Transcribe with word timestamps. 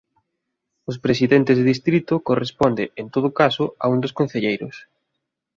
Os 0.89 0.97
presidentes 1.05 1.55
de 1.57 1.69
distrito 1.73 2.13
corresponde 2.29 2.83
en 3.01 3.07
todo 3.15 3.29
caso 3.39 3.63
a 3.83 3.85
un 3.93 3.97
dos 4.03 4.15
concelleiros. 4.19 4.75